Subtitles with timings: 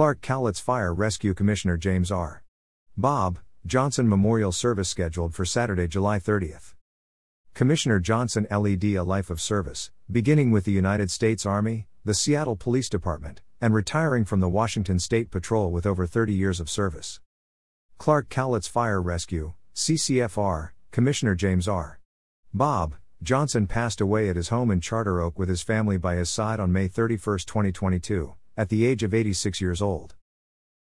[0.00, 2.42] Clark Cowlitz Fire Rescue Commissioner James R.
[2.96, 6.72] Bob Johnson Memorial Service scheduled for Saturday, July 30th.
[7.52, 12.56] Commissioner Johnson LED a life of service, beginning with the United States Army, the Seattle
[12.56, 17.20] Police Department, and retiring from the Washington State Patrol with over 30 years of service.
[17.98, 22.00] Clark Cowlitz Fire Rescue, CCFR, Commissioner James R.
[22.54, 26.30] Bob Johnson passed away at his home in Charter Oak with his family by his
[26.30, 30.16] side on May 31, 2022, at the age of 86 years old.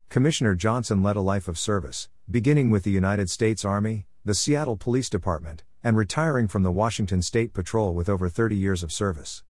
[0.08, 4.78] Commissioner Johnson led a life of service, beginning with the United States Army, the Seattle
[4.78, 9.44] Police Department, and retiring from the Washington State Patrol with over 30 years of service.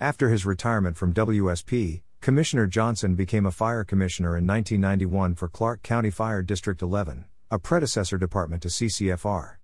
[0.00, 5.84] After his retirement from WSP, Commissioner Johnson became a fire commissioner in 1991 for Clark
[5.84, 9.58] County Fire District 11, a predecessor department to CCFR.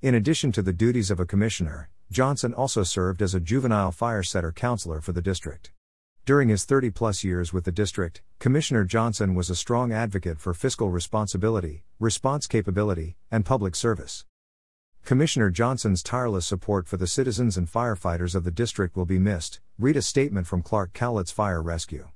[0.00, 4.22] In addition to the duties of a commissioner, Johnson also served as a juvenile fire
[4.22, 5.72] setter counselor for the district.
[6.24, 10.54] During his 30 plus years with the district, Commissioner Johnson was a strong advocate for
[10.54, 14.24] fiscal responsibility, response capability, and public service.
[15.04, 19.58] Commissioner Johnson's tireless support for the citizens and firefighters of the district will be missed.
[19.80, 22.06] Read a statement from Clark Cowlitz Fire Rescue.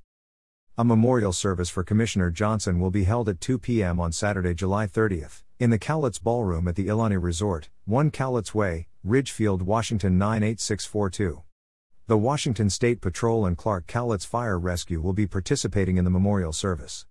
[0.79, 3.99] A memorial service for Commissioner Johnson will be held at 2 p.m.
[3.99, 8.87] on Saturday, July 30th, in the Cowlitz Ballroom at the Ilani Resort, 1 Cowlitz Way,
[9.03, 11.43] Ridgefield, Washington 98642.
[12.09, 16.53] The Washington State Patrol and Clark Cowlitz Fire Rescue will be participating in the memorial
[16.53, 17.05] service.